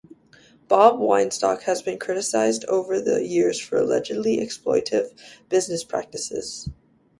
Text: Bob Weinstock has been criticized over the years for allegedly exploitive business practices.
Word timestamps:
Bob 0.67 0.97
Weinstock 0.99 1.61
has 1.61 1.83
been 1.83 1.99
criticized 1.99 2.65
over 2.65 2.99
the 2.99 3.23
years 3.23 3.59
for 3.59 3.77
allegedly 3.77 4.37
exploitive 4.37 5.13
business 5.47 5.83
practices. 5.83 6.67